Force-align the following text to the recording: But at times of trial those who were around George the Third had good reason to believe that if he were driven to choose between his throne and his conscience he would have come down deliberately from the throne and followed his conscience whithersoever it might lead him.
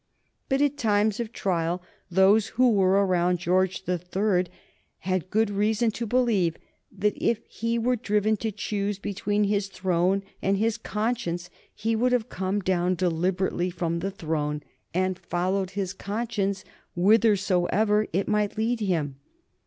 But 0.49 0.63
at 0.63 0.77
times 0.79 1.19
of 1.19 1.31
trial 1.31 1.83
those 2.09 2.47
who 2.57 2.71
were 2.71 3.05
around 3.05 3.37
George 3.37 3.83
the 3.85 3.99
Third 3.99 4.49
had 5.01 5.29
good 5.29 5.51
reason 5.51 5.91
to 5.91 6.07
believe 6.07 6.57
that 6.91 7.13
if 7.21 7.41
he 7.47 7.77
were 7.77 7.97
driven 7.97 8.35
to 8.37 8.51
choose 8.51 8.97
between 8.97 9.43
his 9.43 9.67
throne 9.67 10.23
and 10.41 10.57
his 10.57 10.79
conscience 10.79 11.51
he 11.75 11.95
would 11.95 12.13
have 12.13 12.29
come 12.29 12.61
down 12.61 12.95
deliberately 12.95 13.69
from 13.69 13.99
the 13.99 14.09
throne 14.09 14.63
and 14.91 15.19
followed 15.19 15.69
his 15.77 15.93
conscience 15.93 16.63
whithersoever 16.95 18.07
it 18.11 18.27
might 18.27 18.57
lead 18.57 18.79
him. 18.79 19.17